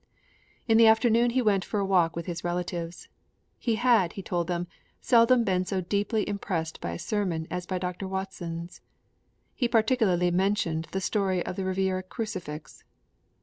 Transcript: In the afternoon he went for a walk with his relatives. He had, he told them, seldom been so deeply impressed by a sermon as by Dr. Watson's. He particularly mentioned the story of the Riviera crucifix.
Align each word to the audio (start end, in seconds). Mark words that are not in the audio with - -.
In 0.67 0.77
the 0.79 0.87
afternoon 0.87 1.29
he 1.29 1.43
went 1.43 1.63
for 1.63 1.79
a 1.79 1.85
walk 1.85 2.15
with 2.15 2.25
his 2.25 2.43
relatives. 2.43 3.07
He 3.59 3.75
had, 3.75 4.13
he 4.13 4.23
told 4.23 4.47
them, 4.47 4.65
seldom 4.99 5.43
been 5.43 5.63
so 5.63 5.79
deeply 5.79 6.27
impressed 6.27 6.81
by 6.81 6.93
a 6.93 6.97
sermon 6.97 7.45
as 7.51 7.67
by 7.67 7.77
Dr. 7.77 8.07
Watson's. 8.07 8.81
He 9.53 9.67
particularly 9.67 10.31
mentioned 10.31 10.87
the 10.89 11.01
story 11.01 11.45
of 11.45 11.55
the 11.55 11.65
Riviera 11.65 12.01
crucifix. 12.01 12.83